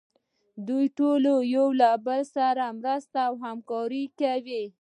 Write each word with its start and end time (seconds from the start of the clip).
دوی 0.67 0.85
ټول 0.97 1.23
یو 1.55 1.67
له 1.81 1.89
بل 2.05 2.21
سره 2.35 2.65
مرسته 2.79 3.19
او 3.27 3.33
همکاري 3.45 4.03
کوي. 4.19 4.63